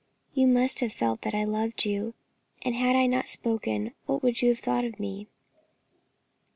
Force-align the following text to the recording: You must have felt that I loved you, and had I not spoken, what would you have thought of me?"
You 0.33 0.47
must 0.47 0.79
have 0.79 0.93
felt 0.93 1.21
that 1.21 1.35
I 1.35 1.43
loved 1.43 1.85
you, 1.85 2.15
and 2.65 2.73
had 2.73 2.95
I 2.95 3.05
not 3.05 3.27
spoken, 3.27 3.91
what 4.07 4.23
would 4.23 4.41
you 4.41 4.49
have 4.49 4.59
thought 4.59 4.83
of 4.83 4.99
me?" 4.99 5.27